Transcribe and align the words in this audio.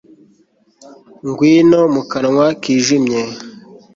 Ngwino 1.27 1.79
mu 1.93 2.01
kanwa 2.11 2.45
kijimye 2.61 3.21